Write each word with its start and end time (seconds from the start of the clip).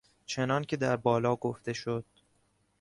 چنانکه 0.25 0.77
در 0.77 0.95
بالا 0.97 1.35
گفته 1.35 1.73
شد 1.73 2.05